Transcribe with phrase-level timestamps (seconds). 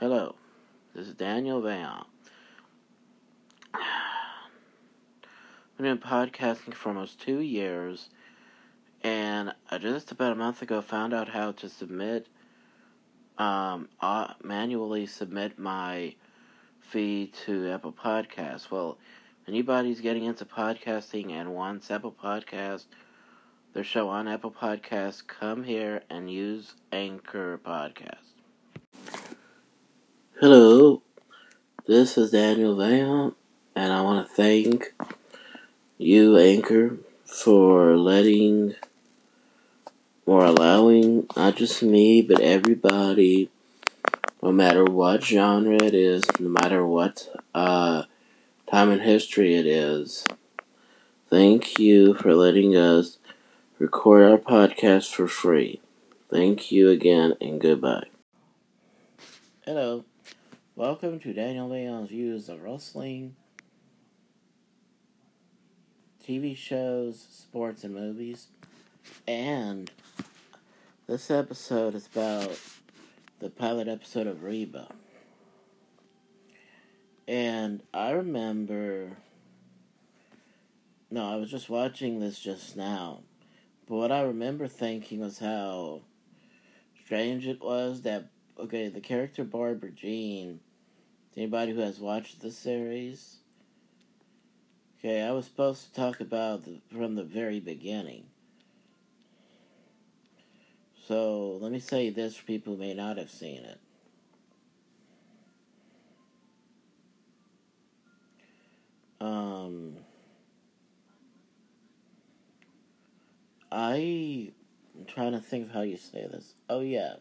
[0.00, 0.36] Hello,
[0.94, 2.04] this is Daniel Veillon.
[3.74, 3.82] I've
[5.76, 8.08] been podcasting for almost two years,
[9.02, 12.28] and I just about a month ago found out how to submit,
[13.38, 16.14] um, uh, manually submit my
[16.78, 18.70] feed to Apple Podcasts.
[18.70, 18.98] Well,
[19.48, 22.84] anybody's getting into podcasting and wants Apple Podcast,
[23.72, 28.27] their show on Apple Podcasts, come here and use Anchor Podcast.
[30.40, 31.02] Hello,
[31.88, 33.34] this is Daniel Veillon,
[33.74, 34.94] and I want to thank
[35.96, 38.76] you, Anchor, for letting
[40.26, 43.50] or allowing not just me, but everybody,
[44.40, 48.04] no matter what genre it is, no matter what uh,
[48.70, 50.24] time in history it is,
[51.28, 53.18] thank you for letting us
[53.80, 55.80] record our podcast for free.
[56.30, 58.06] Thank you again, and goodbye.
[59.64, 60.04] Hello.
[60.78, 63.34] Welcome to Daniel Veillon's views of wrestling,
[66.24, 68.46] TV shows, sports, and movies.
[69.26, 69.90] And
[71.08, 72.60] this episode is about
[73.40, 74.86] the pilot episode of Reba.
[77.26, 79.16] And I remember.
[81.10, 83.22] No, I was just watching this just now.
[83.88, 86.02] But what I remember thinking was how
[87.04, 90.60] strange it was that, okay, the character Barbara Jean
[91.38, 93.36] Anybody who has watched the series?
[94.98, 98.24] Okay, I was supposed to talk about the, from the very beginning.
[101.06, 103.78] So let me say this for people who may not have seen it.
[109.20, 109.98] Um,
[113.70, 114.50] I,
[114.98, 116.54] I'm trying to think of how you say this.
[116.68, 117.14] Oh yeah.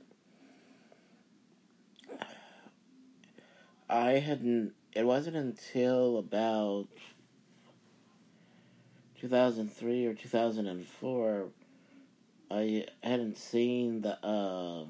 [3.90, 4.74] I hadn't.
[4.94, 6.88] It wasn't until about
[9.20, 11.48] 2003 or 2004
[12.50, 14.86] I hadn't seen the uh,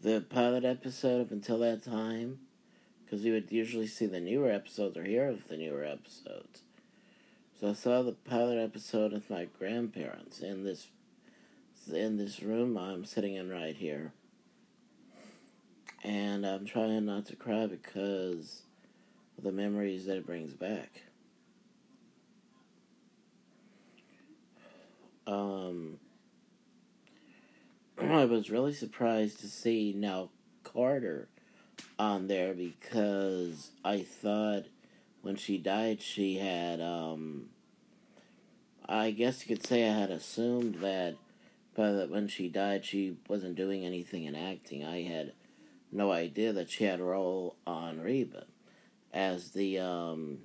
[0.00, 2.38] the pilot episode up until that time
[3.04, 6.62] because we would usually see the newer episodes or hear of the newer episodes.
[7.60, 10.88] So I saw the pilot episode with my grandparents in this
[11.92, 14.12] in this room I'm sitting in right here
[16.02, 18.62] and I'm trying not to cry because
[19.38, 21.02] of the memories that it brings back.
[25.26, 25.98] Um,
[27.98, 30.30] I was really surprised to see Nell
[30.64, 31.28] Carter
[31.98, 34.64] on there because I thought
[35.22, 37.46] when she died she had um
[38.88, 41.16] I guess you could say I had assumed that
[41.74, 44.84] but when she died she wasn't doing anything in acting.
[44.84, 45.32] I had
[45.92, 48.46] no idea that she had a role on Reba
[49.12, 50.38] as the um,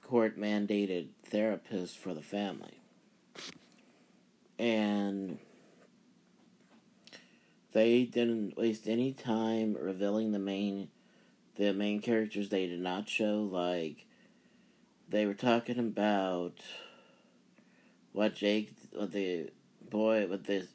[0.00, 2.78] court mandated therapist for the family.
[4.58, 5.38] And
[7.72, 10.88] they didn't waste any time revealing the main
[11.56, 14.06] the main characters they did not show like
[15.08, 16.54] they were talking about
[18.12, 19.50] what Jake what the
[19.90, 20.66] boy what the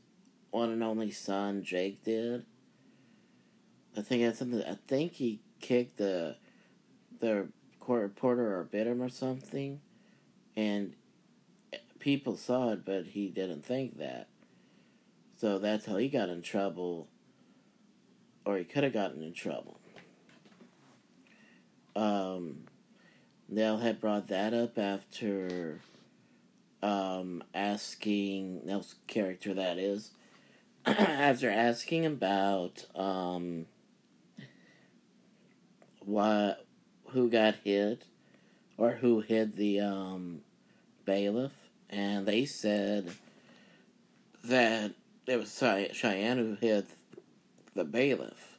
[0.51, 2.45] one and only son Jake did
[3.97, 4.63] I think that's something.
[4.63, 6.35] I think he kicked the
[7.19, 7.47] the
[7.79, 9.81] court reporter or bit him or something,
[10.55, 10.93] and
[11.99, 14.27] people saw it, but he didn't think that.
[15.37, 17.07] So that's how he got in trouble,
[18.45, 19.79] or he could have gotten in trouble.
[21.95, 22.65] Um,
[23.49, 25.79] Nell had brought that up after
[26.83, 30.11] um, asking Nell's character, that is,
[30.85, 33.65] after asking about um,
[36.07, 36.65] what
[37.09, 38.05] who got hit
[38.77, 40.39] or who hit the um,
[41.05, 41.51] bailiff,
[41.89, 43.11] and they said
[44.45, 44.93] that
[45.27, 45.51] it was
[45.93, 46.87] Cheyenne who hit
[47.75, 48.57] the bailiff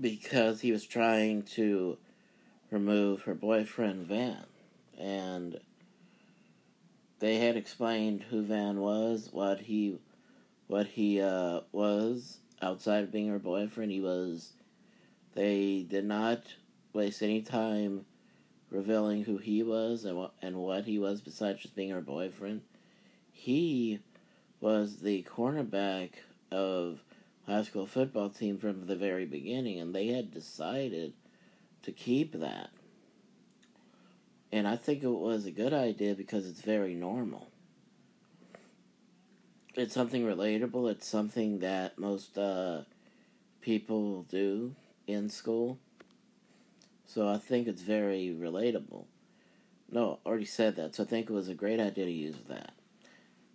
[0.00, 1.98] because he was trying to
[2.70, 4.44] remove her boyfriend Van,
[4.98, 5.60] and
[7.18, 9.98] they had explained who Van was, what he,
[10.66, 13.90] what he uh, was outside of being her boyfriend.
[13.90, 14.52] He was
[15.34, 16.42] they did not
[16.92, 18.04] waste any time
[18.70, 22.62] revealing who he was and what, and what he was besides just being her boyfriend.
[23.32, 24.00] He
[24.60, 26.10] was the cornerback
[26.50, 27.00] of
[27.46, 31.12] high school football team from the very beginning, and they had decided
[31.82, 32.70] to keep that.
[34.50, 37.48] And I think it was a good idea because it's very normal.
[39.78, 40.90] it's something relatable.
[40.90, 42.82] It's something that most uh,
[43.60, 44.74] people do
[45.08, 45.78] in school.
[47.06, 49.06] So I think it's very relatable.
[49.90, 50.94] No, already said that.
[50.94, 52.74] So I think it was a great idea to use that.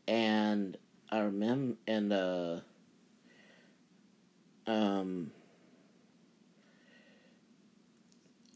[0.08, 0.76] And
[1.10, 2.60] I remember, and uh,
[4.66, 5.32] um,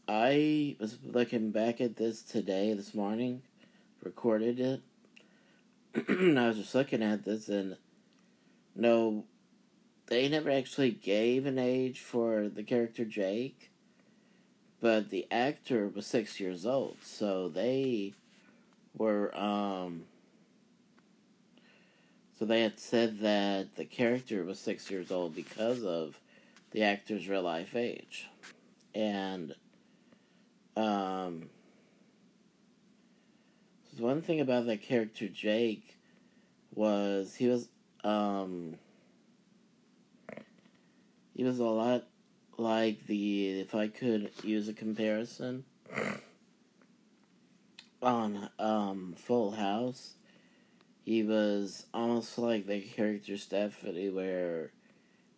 [0.08, 3.42] I was looking back at this today, this morning,
[4.02, 4.80] recorded it.
[6.08, 7.76] and I was just looking at this, and
[8.74, 9.24] no,
[10.08, 13.70] they never actually gave an age for the character Jake,
[14.80, 18.14] but the actor was six years old, so they
[18.96, 20.04] were, um,
[22.38, 26.18] so they had said that the character was six years old because of
[26.70, 28.28] the actor's real life age.
[28.94, 29.54] And,
[30.76, 31.50] um,
[33.98, 35.96] one thing about that character Jake
[36.74, 37.68] was he was,
[38.04, 38.76] um,
[41.38, 42.04] he was a lot
[42.58, 45.64] like the, if I could use a comparison,
[48.02, 50.16] on, um, Full House
[51.08, 54.72] he was almost like the character Stephanie, where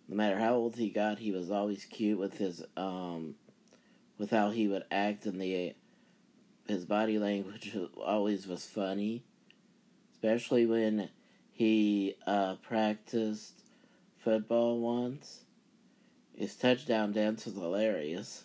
[0.08, 3.36] no matter how old he got, he was always cute with his um,
[4.18, 5.76] with how he would act and the
[6.66, 9.22] his body language always was funny,
[10.12, 11.08] especially when
[11.52, 13.62] he uh, practiced
[14.18, 15.44] football once.
[16.40, 18.44] His touchdown dance was hilarious,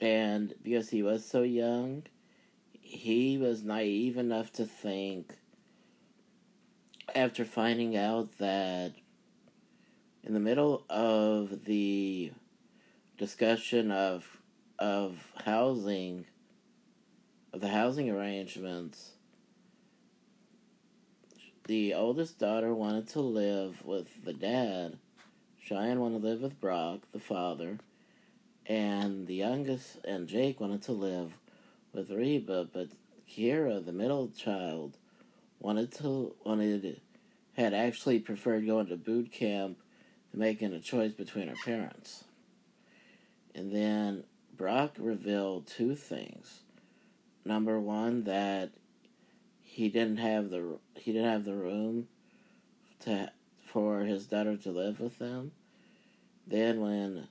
[0.00, 2.02] and because he was so young,
[2.72, 5.36] he was naive enough to think
[7.14, 8.92] after finding out that
[10.24, 12.32] in the middle of the
[13.18, 14.38] discussion of
[14.80, 16.26] of housing
[17.52, 19.12] of the housing arrangements
[21.68, 24.98] the oldest daughter wanted to live with the dad
[25.64, 27.78] cheyenne wanted to live with brock the father
[28.66, 31.32] and the youngest and jake wanted to live
[31.92, 32.88] with reba but
[33.28, 34.96] kira the middle child
[35.60, 37.00] wanted to wanted
[37.54, 39.78] had actually preferred going to boot camp
[40.30, 42.24] to making a choice between her parents.
[43.54, 44.24] And then
[44.56, 46.60] Brock revealed two things.
[47.44, 48.70] Number one, that
[49.62, 52.08] he didn't have the he didn't have the room
[53.00, 53.30] to
[53.72, 55.52] for his daughter to live with them.
[56.46, 57.28] Then when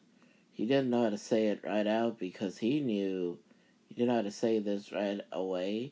[0.53, 3.37] he didn't know how to say it right out because he knew
[3.87, 5.91] he didn't know how to say this right away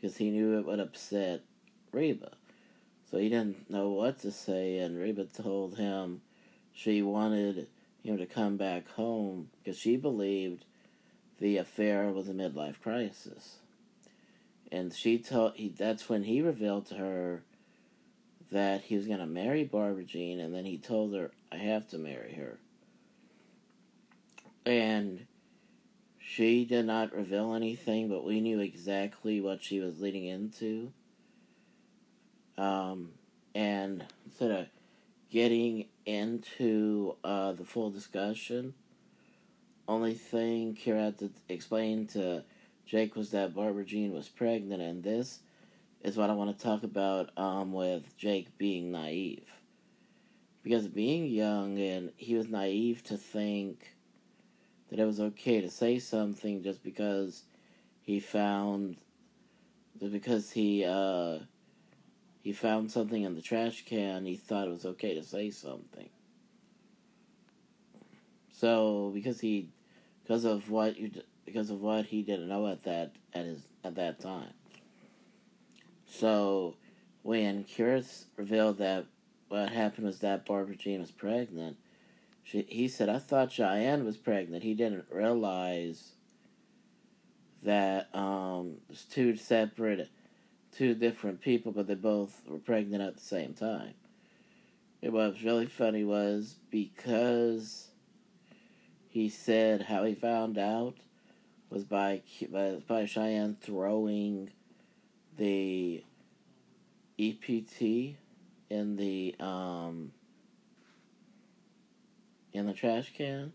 [0.00, 1.42] because he knew it would upset
[1.92, 2.32] Reba.
[3.10, 6.22] So he didn't know what to say, and Reba told him
[6.72, 7.68] she wanted
[8.02, 10.64] him to come back home because she believed
[11.38, 13.58] the affair was a midlife crisis.
[14.72, 17.42] And she told he that's when he revealed to her
[18.50, 21.88] that he was going to marry Barbara Jean, and then he told her, I have
[21.88, 22.58] to marry her.
[24.64, 25.26] And
[26.18, 30.92] she did not reveal anything, but we knew exactly what she was leading into.
[32.58, 33.12] Um,
[33.54, 34.66] and instead of
[35.30, 38.74] getting into uh, the full discussion,
[39.88, 42.44] only thing Kira had to explain to
[42.86, 45.40] Jake was that Barbara Jean was pregnant, and this
[46.02, 49.44] is what I want to talk about um, with Jake being naive.
[50.62, 53.94] Because being young, and he was naive to think
[54.90, 57.44] that it was okay to say something just because
[58.02, 58.96] he found,
[60.00, 61.38] because he, uh,
[62.42, 66.08] he found something in the trash can, he thought it was okay to say something.
[68.50, 69.68] So because he,
[70.22, 71.10] because of what you,
[71.44, 74.52] because of what he didn't know at that at his at that time.
[76.18, 76.76] So
[77.22, 79.06] when Curious revealed that
[79.48, 81.76] what happened was that Barbara Jean was pregnant,
[82.42, 86.12] she, he said, "I thought Cheyenne was pregnant." He didn't realize
[87.62, 90.08] that um, there's two separate
[90.72, 93.94] two different people, but they both were pregnant at the same time.
[95.02, 97.88] And what was really funny was because
[99.08, 100.94] he said how he found out
[101.68, 104.50] was by by, by Cheyenne throwing
[105.36, 106.04] the
[107.18, 108.16] EPT
[108.70, 110.12] in the um
[112.52, 113.52] in the trash can.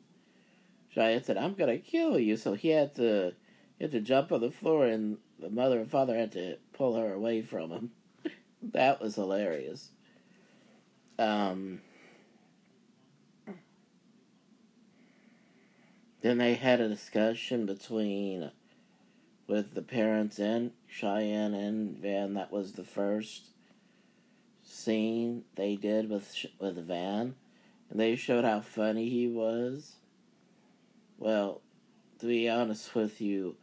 [0.89, 3.33] Cheyenne said, "I'm gonna kill you," so he had to
[3.77, 6.95] he had to jump on the floor and the mother and father had to pull
[6.95, 7.91] her away from him.
[8.61, 9.89] that was hilarious.
[11.17, 11.81] Um,
[16.21, 18.51] then they had a discussion between
[19.47, 22.33] with the parents and Cheyenne and Van.
[22.33, 23.47] That was the first
[24.63, 27.35] scene they did with with Van,
[27.89, 29.95] and they showed how funny he was.
[31.17, 31.61] Well,
[32.19, 33.55] to be honest with you,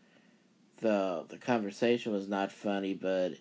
[0.80, 3.34] the the conversation was not funny, but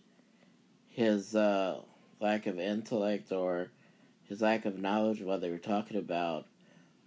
[0.90, 1.80] his uh,
[2.20, 3.70] lack of intellect or
[4.28, 6.46] his lack of knowledge of what they were talking about,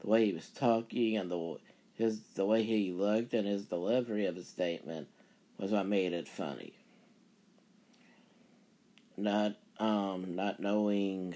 [0.00, 1.58] the way he was talking and the
[1.92, 5.08] his the way he looked and his delivery of his statement
[5.60, 6.72] was what made it funny.
[9.16, 11.34] Not um not knowing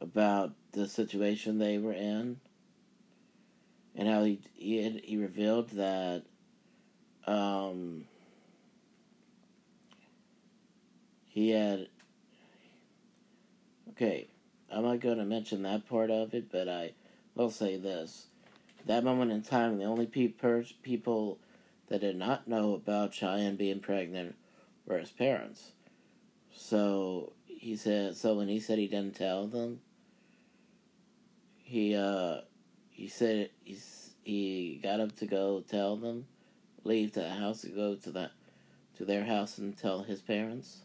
[0.00, 2.40] about the situation they were in
[3.94, 6.22] and how he he, had, he revealed that
[7.26, 8.04] um
[11.26, 11.88] he had
[13.90, 14.26] okay
[14.72, 16.92] i'm not going to mention that part of it but i
[17.34, 18.26] will say this
[18.86, 21.38] that moment in time the only pe- per- people
[21.90, 24.34] that did not know about cheyenne being pregnant
[24.86, 25.72] were his parents
[26.54, 29.80] so he said so when he said he didn't tell them
[31.58, 32.38] he uh
[32.88, 36.26] he said he's he got up to go tell them
[36.84, 38.30] leave the house to go to the
[38.96, 40.78] to their house and tell his parents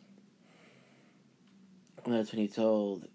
[2.03, 3.07] and that's when he told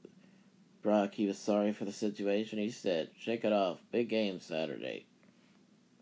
[0.82, 2.59] Brock he was sorry for the situation.
[2.59, 3.80] He said, "Shake it off.
[3.92, 5.04] Big game Saturday."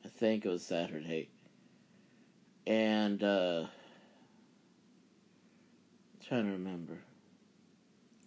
[0.05, 1.29] I think it was Saturday.
[2.69, 3.65] And uh
[6.29, 6.99] trying to remember.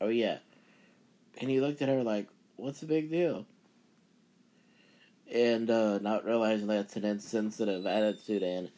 [0.01, 0.39] Oh yeah.
[1.39, 3.45] And he looked at her like, "What's the big deal?"
[5.33, 8.69] And uh not realizing that's an insensitive attitude and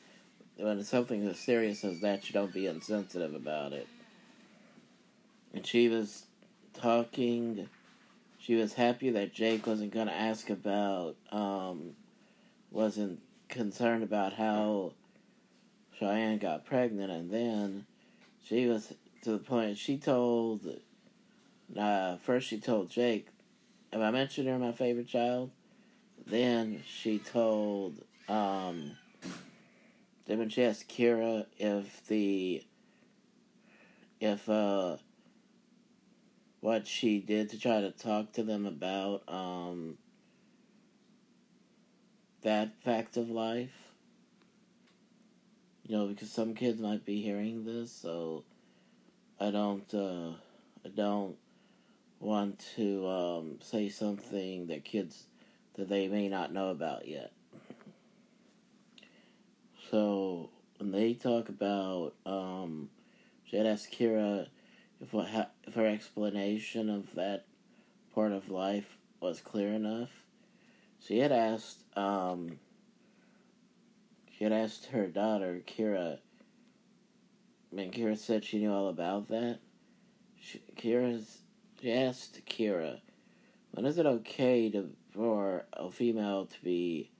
[0.57, 3.87] when it's something as serious as that, you don't be insensitive about it
[5.53, 6.25] and she was
[6.73, 7.69] talking.
[8.39, 11.95] She was happy that Jake wasn't to ask about, um,
[12.71, 14.93] wasn't concerned about how
[15.97, 17.85] Cheyenne got pregnant, and then
[18.43, 20.67] she was to the point she told.
[21.77, 23.27] Uh, first, she told Jake,
[23.91, 25.51] "Have I mentioned her my favorite child?"
[26.25, 28.03] Then she told.
[28.27, 28.97] Um,
[30.25, 32.63] then when she asked Kira if the
[34.21, 34.97] if uh
[36.63, 39.97] what she did to try to talk to them about um,
[42.41, 43.82] that fact of life.
[45.85, 48.45] You know, because some kids might be hearing this, so
[49.39, 50.31] I don't, uh,
[50.85, 51.35] I don't
[52.19, 55.25] want to um, say something that kids
[55.75, 57.33] that they may not know about yet.
[59.91, 62.89] So when they talk about, um,
[63.43, 64.47] she had asked Kira
[65.01, 67.45] if what ha- if her explanation of that
[68.15, 70.09] part of life was clear enough.
[71.05, 72.59] She had asked um,
[74.43, 76.19] had asked her daughter Kira.
[77.75, 79.59] And Kira said she knew all about that.
[80.39, 81.39] She, Kira's
[81.81, 83.01] she asked Kira,
[83.71, 87.11] when is it okay to for a female to be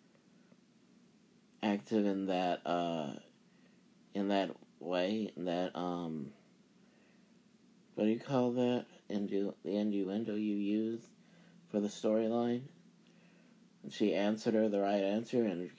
[1.61, 3.13] active in that uh
[4.13, 6.31] in that way in that um
[7.95, 8.85] what do you call that?
[9.09, 11.01] Indu- the innuendo you use
[11.69, 12.63] for the storyline?
[13.89, 15.69] She answered her the right answer, and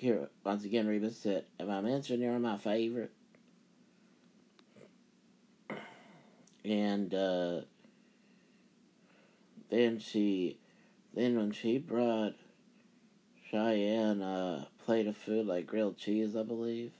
[0.45, 3.13] once again, Reba said, If I mentioned you're my favorite.
[6.65, 7.61] And uh,
[9.71, 10.59] then she,
[11.15, 12.35] then when she brought
[13.51, 16.93] Cheyenne a plate of food like grilled cheese, I believe,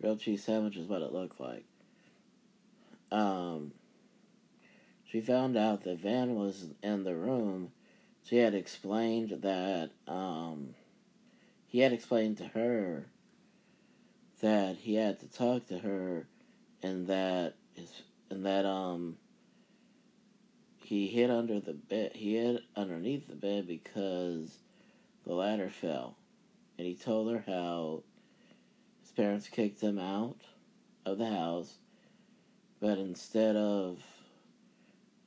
[0.00, 1.64] grilled cheese sandwich is what it looked like.
[3.10, 3.72] Um,
[5.06, 7.72] she found out that Van was in the room.
[8.24, 10.74] She had explained that um,
[11.66, 13.06] he had explained to her
[14.40, 16.26] that he had to talk to her,
[16.82, 17.90] and that his
[18.30, 19.18] and that um
[20.82, 22.12] he hid under the bed.
[22.14, 24.58] He hid underneath the bed because
[25.26, 26.16] the ladder fell,
[26.78, 28.04] and he told her how
[29.02, 30.40] his parents kicked him out
[31.04, 31.74] of the house,
[32.80, 34.02] but instead of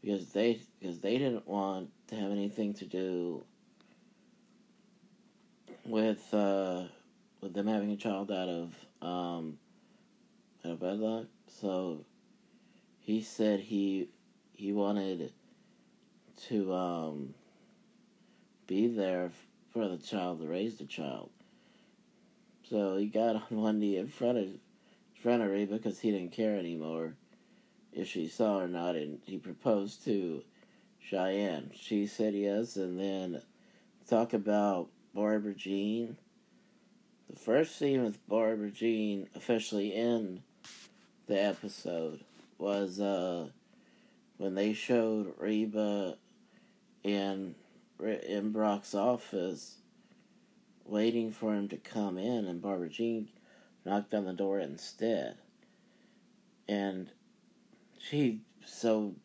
[0.01, 3.43] because they because they didn't want to have anything to do
[5.85, 6.83] with uh,
[7.41, 9.57] with them having a child out of um,
[10.65, 11.27] out of.
[11.47, 12.05] So
[12.99, 14.09] he said he
[14.53, 15.31] he wanted
[16.47, 17.33] to um,
[18.67, 19.31] be there
[19.71, 21.29] for the child to raise the child.
[22.69, 24.47] So he got on one knee in front of
[25.21, 27.13] front of Reba because he didn't care anymore
[27.93, 30.43] if she saw or not, and he proposed to
[31.09, 31.71] Cheyenne.
[31.73, 33.41] She said yes, and then
[34.09, 36.17] talk about Barbara Jean.
[37.29, 40.43] The first scene with Barbara Jean officially in
[41.27, 42.25] the episode
[42.57, 43.47] was uh,
[44.37, 46.17] when they showed Reba
[47.03, 47.55] in
[47.99, 49.77] in Brock's office,
[50.85, 53.29] waiting for him to come in, and Barbara Jean
[53.85, 55.37] knocked on the door instead.
[56.67, 57.09] And
[57.97, 59.15] she, so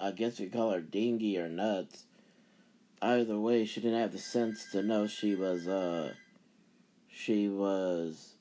[0.00, 2.04] I guess we call her dingy or nuts.
[3.02, 6.12] Either way, she didn't have the sense to know she was, uh,
[7.10, 8.34] she was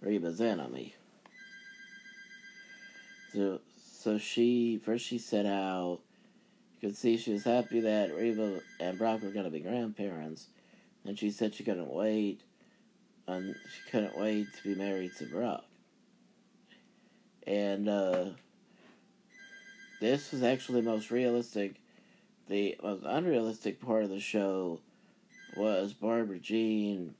[0.00, 0.94] Reba's enemy.
[3.32, 3.60] So,
[3.94, 6.00] so she, first she said how
[6.80, 10.48] you could see she was happy that Reba and Brock were going to be grandparents.
[11.04, 12.42] And she said she couldn't wait,
[13.26, 15.64] and she couldn't wait to be married to Brock.
[17.46, 18.24] And, uh,
[20.02, 21.76] this was actually the most realistic.
[22.48, 24.80] The most unrealistic part of the show
[25.56, 27.14] was Barbara Jean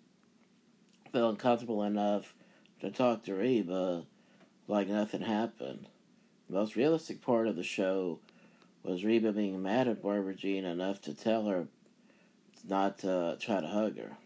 [1.12, 2.34] feeling comfortable enough
[2.80, 4.02] to talk to Reba
[4.66, 5.86] like nothing happened.
[6.48, 8.18] The most realistic part of the show
[8.82, 11.68] was Reba being mad at Barbara Jean enough to tell her
[12.68, 14.16] not to try to hug her.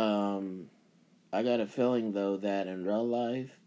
[0.00, 0.70] Um,
[1.32, 3.59] I got a feeling though that in real life,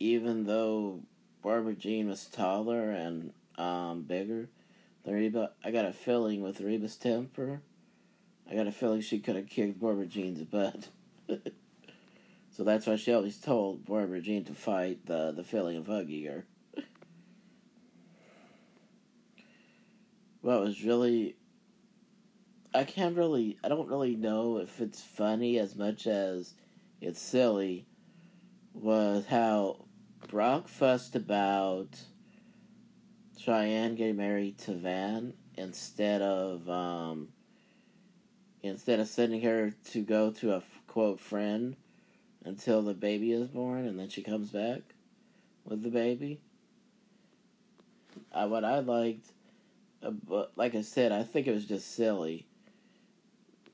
[0.00, 1.00] even though
[1.42, 4.48] Barbara Jean was taller and um, bigger
[5.04, 7.60] than Reba, I got a feeling with Reba's temper,
[8.50, 10.88] I got a feeling she could have kicked Barbara Jean's butt.
[12.50, 16.24] so that's why she always told Barbara Jean to fight the, the feeling of hugging
[16.24, 16.46] her.
[20.40, 21.36] what was really
[22.72, 26.54] I can't really I don't really know if it's funny as much as
[27.00, 27.86] it's silly
[28.72, 29.84] was how
[30.28, 31.88] Brock fussed about
[33.38, 37.28] Cheyenne getting married to Van instead of um,
[38.62, 41.76] instead of sending her to go to a quote friend
[42.44, 44.80] until the baby is born and then she comes back
[45.64, 46.40] with the baby.
[48.32, 49.32] Uh, what I liked,
[50.02, 52.46] uh, but like I said, I think it was just silly.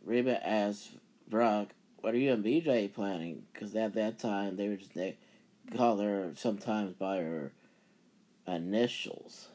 [0.05, 0.91] Reba asked
[1.29, 5.17] Brock, "What are you and BJ planning?" Because at that time they were just they
[5.75, 7.53] call her sometimes by her
[8.47, 9.49] initials.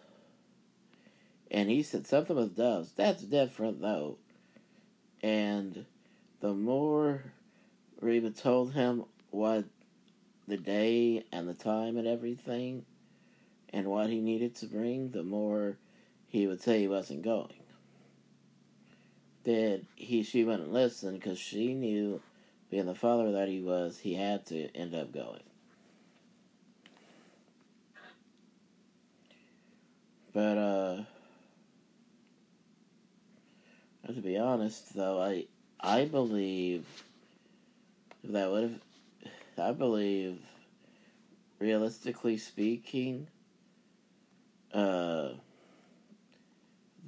[1.50, 2.94] And he said something with doves.
[2.94, 4.18] That's different though.
[5.22, 5.86] And
[6.40, 7.24] the more
[8.00, 9.66] Reba told him what
[10.48, 12.86] the day and the time and everything
[13.70, 15.78] and what he needed to bring, the more
[16.28, 17.54] he would say he wasn't going.
[19.44, 22.22] That he she wouldn't listen because she knew,
[22.70, 25.42] being the father that he was, he had to end up going.
[30.34, 30.98] But uh
[34.08, 35.46] to be honest though, I
[35.80, 36.86] I believe
[38.24, 38.80] that would have
[39.58, 40.40] I believe
[41.60, 43.28] realistically speaking
[44.74, 45.30] uh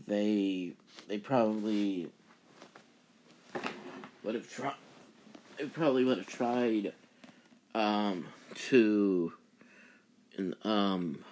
[0.06, 0.74] they
[1.08, 2.12] they probably
[4.24, 4.76] would have tried
[5.58, 6.94] they probably would have tried
[7.74, 8.26] um
[8.70, 9.34] to
[10.64, 11.24] um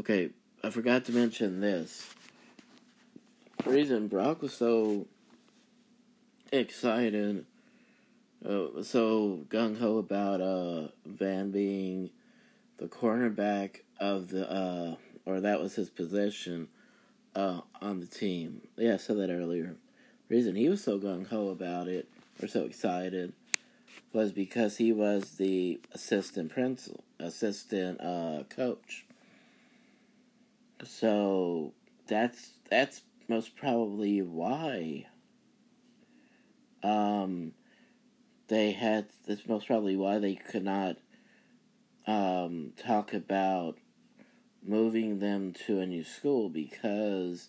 [0.00, 0.30] Okay,
[0.64, 2.12] I forgot to mention this.
[3.62, 5.06] The reason Brock was so
[6.50, 7.46] excited,
[8.44, 12.10] uh, so gung ho about uh, Van being
[12.78, 16.66] the cornerback of the, uh, or that was his position
[17.36, 18.62] uh, on the team.
[18.76, 19.76] Yeah, I said that earlier.
[20.28, 22.08] The reason he was so gung ho about it,
[22.42, 23.32] or so excited,
[24.12, 29.04] was because he was the assistant principal, assistant uh, coach
[30.82, 31.72] so
[32.06, 35.06] that's that's most probably why
[36.82, 37.52] um,
[38.48, 40.96] they had that's most probably why they could not
[42.06, 43.78] um, talk about
[44.62, 47.48] moving them to a new school because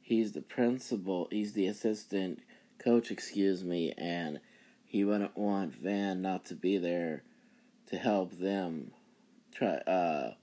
[0.00, 2.40] he's the principal, he's the assistant
[2.78, 4.40] coach, excuse me, and
[4.84, 7.22] he wouldn't want Van not to be there
[7.86, 8.92] to help them
[9.52, 10.34] try uh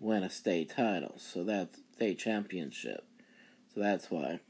[0.00, 1.14] win a state title.
[1.18, 3.04] So that's state championship.
[3.74, 4.40] So that's why.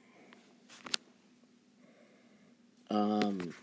[2.91, 3.55] Um,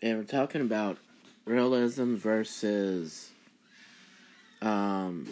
[0.00, 0.98] and we're talking about
[1.44, 3.30] realism versus
[4.62, 5.28] um,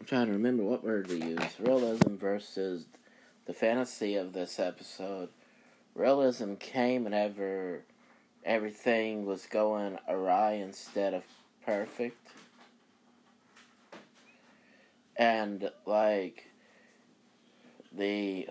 [0.00, 1.38] I'm trying to remember what word to use.
[1.58, 2.86] Realism versus
[3.44, 5.28] the fantasy of this episode.
[5.94, 7.84] Realism came whenever
[8.44, 11.24] everything was going awry instead of
[11.64, 12.28] perfect.
[15.16, 16.48] And like
[17.92, 18.48] the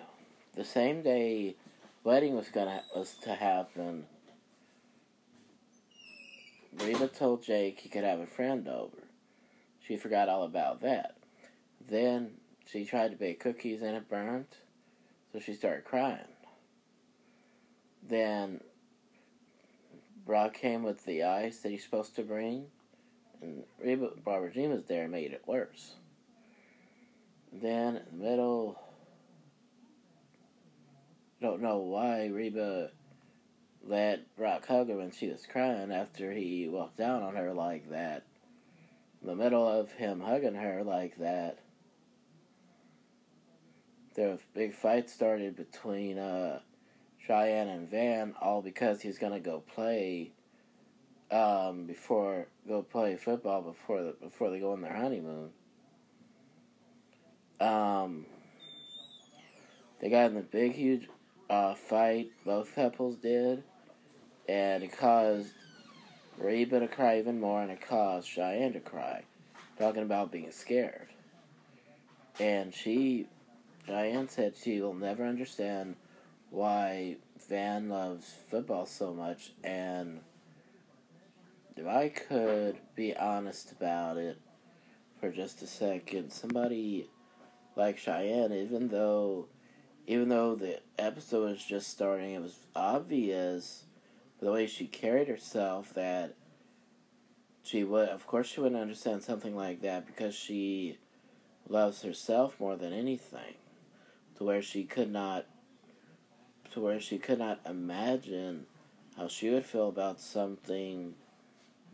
[0.56, 1.56] the same day
[2.04, 4.06] wedding was gonna was to happen,
[6.78, 8.98] Reba told Jake he could have a friend over.
[9.86, 11.18] She forgot all about that.
[11.90, 12.32] Then
[12.66, 14.58] she tried to bake cookies and it burnt,
[15.34, 16.20] so she started crying.
[18.08, 18.62] Then
[20.26, 22.66] Brock came with the ice that he's supposed to bring,
[23.42, 24.12] and Reba
[24.54, 25.96] Jean was there and made it worse.
[27.52, 28.80] Then in the middle,
[31.42, 32.92] don't know why Reba
[33.84, 37.90] let Brock hug her when she was crying after he walked down on her like
[37.90, 38.24] that.
[39.22, 41.58] In the middle of him hugging her like that,
[44.16, 46.60] there was a big fight started between uh,
[47.26, 50.32] Cheyenne and Van, all because he's gonna go play
[51.32, 55.50] um, before go play football before the, before they go on their honeymoon.
[57.60, 58.26] Um,
[60.00, 61.08] they got in the big huge
[61.50, 62.32] uh, fight.
[62.46, 63.64] Both couples did,
[64.50, 65.54] and it caused
[66.38, 69.24] Reba to cry even more, and it caused Cheyenne to cry,
[69.78, 71.08] talking about being scared.
[72.40, 73.28] And she,
[73.86, 75.96] Cheyenne said she will never understand
[76.52, 77.16] why
[77.50, 80.20] Van loves football so much, and
[81.76, 84.38] if I could be honest about it
[85.20, 87.10] for just a second, somebody
[87.76, 89.48] like Cheyenne, even though
[90.08, 93.86] even though the episode was just starting, it was obvious
[94.40, 96.34] the way she carried herself that
[97.64, 100.98] she would of course she wouldn't understand something like that because she
[101.70, 103.56] loves herself more than anything.
[104.38, 105.46] To where she could not
[106.72, 108.66] to where she could not imagine
[109.18, 111.14] how she would feel about something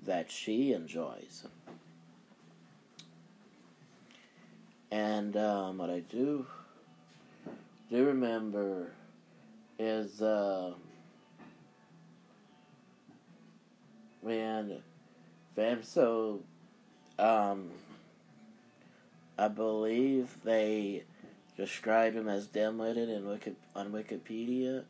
[0.05, 1.45] that she enjoys.
[4.91, 6.45] And um, what I do
[7.89, 8.91] do remember
[9.79, 10.73] is uh,
[14.21, 14.81] when
[15.55, 16.41] Van so
[17.17, 17.69] um,
[19.37, 21.03] I believe they
[21.57, 24.83] describe him as dim-witted in Wiki, on Wikipedia.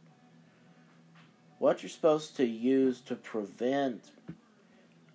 [1.60, 4.04] What you're supposed to use to prevent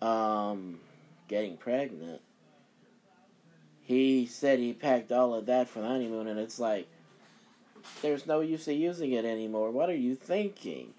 [0.01, 0.81] um,
[1.29, 2.21] getting pregnant.
[3.85, 6.88] He said he packed all of that for the honeymoon, and it's like,
[8.01, 9.71] there's no use of using it anymore.
[9.71, 10.95] What are you thinking?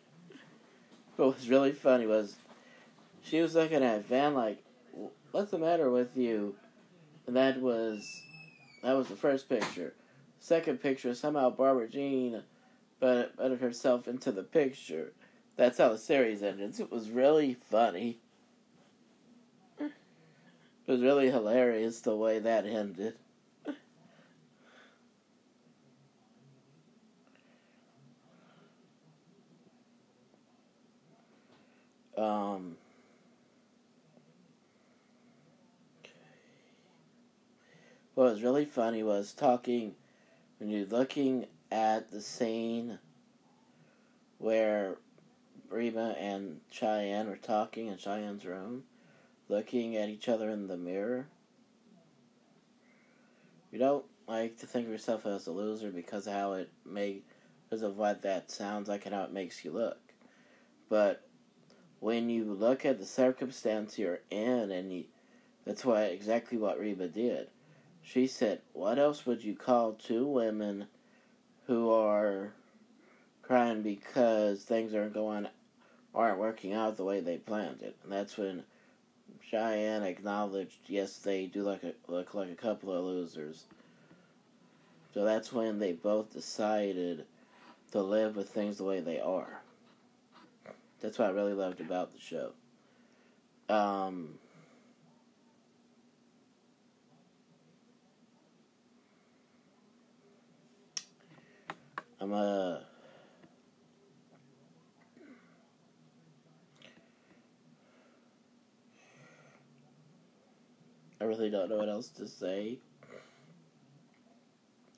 [1.16, 2.36] What was really funny was
[3.24, 4.62] she was looking at Van like,
[5.32, 6.56] what's the matter with you?
[7.26, 8.22] And that was
[8.82, 9.94] that was the first picture.
[10.44, 12.44] Second picture, somehow Barbara Jean
[13.00, 15.14] but put herself into the picture.
[15.56, 16.78] That's how the series ended.
[16.78, 18.20] It was really funny.
[19.80, 19.92] It
[20.86, 23.16] was really hilarious the way that ended.
[32.18, 32.76] Um,
[38.14, 39.96] what was really funny was talking
[40.63, 42.97] when you're looking at the scene
[44.38, 44.95] where
[45.69, 48.84] Reba and Cheyenne were talking in Cheyenne's room,
[49.49, 51.28] looking at each other in the mirror.
[53.73, 57.23] You don't like to think of yourself as a loser because of how it may
[57.65, 59.99] because of what that sounds like and how it makes you look.
[60.88, 61.28] But
[61.99, 65.04] when you look at the circumstance you're in and you
[65.65, 67.49] that's why exactly what Reba did.
[68.04, 70.88] She said, What else would you call two women
[71.68, 72.54] who are
[73.42, 75.48] crying because things aren't going
[76.13, 77.96] aren't working out the way they planned it?
[78.04, 78.63] And that's when
[79.42, 83.63] Cheyenne acknowledged, yes, they do look, look like a couple of losers.
[85.13, 87.26] So that's when they both decided
[87.92, 89.62] to live with things the way they are.
[91.02, 92.52] That's what I really loved about the show.
[93.70, 94.39] Um,
[102.24, 102.34] I'm
[111.26, 112.78] really don't know what else to say.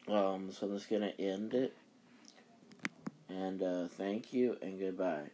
[0.08, 1.76] Um, so I'm just gonna end it.
[3.28, 5.32] And uh, thank you and goodbye.